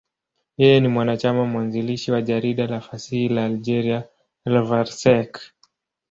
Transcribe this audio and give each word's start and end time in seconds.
Yeye 0.59 0.77
ni 0.79 0.87
mwanachama 0.93 1.45
mwanzilishi 1.45 2.11
wa 2.11 2.21
jarida 2.21 2.67
la 2.67 2.79
fasihi 2.81 3.29
la 3.29 3.45
Algeria, 3.45 4.03
L'Ivrescq. 4.51 5.33